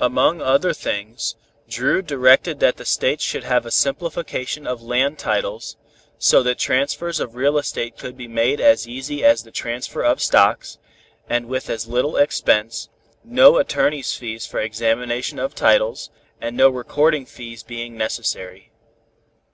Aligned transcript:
Among 0.00 0.42
other 0.42 0.74
things, 0.74 1.34
Dru 1.66 2.02
directed 2.02 2.60
that 2.60 2.76
the 2.76 2.84
States 2.84 3.24
should 3.24 3.44
have 3.44 3.64
a 3.64 3.70
simplification 3.70 4.66
of 4.66 4.82
land 4.82 5.18
titles, 5.18 5.78
so 6.18 6.42
that 6.42 6.58
transfers 6.58 7.18
of 7.20 7.36
real 7.36 7.56
estate 7.56 7.96
could 7.96 8.14
be 8.14 8.28
made 8.28 8.60
as 8.60 8.86
easy 8.86 9.24
as 9.24 9.44
the 9.44 9.50
transfer 9.50 10.02
of 10.04 10.20
stocks, 10.20 10.76
and 11.26 11.46
with 11.46 11.70
as 11.70 11.88
little 11.88 12.18
expense, 12.18 12.90
no 13.24 13.56
attorneys' 13.56 14.12
fees 14.14 14.44
for 14.44 14.60
examination 14.60 15.38
of 15.38 15.54
titles, 15.54 16.10
and 16.38 16.54
no 16.54 16.68
recording 16.68 17.24
fees 17.24 17.62
being 17.62 17.96
necessary. 17.96 18.72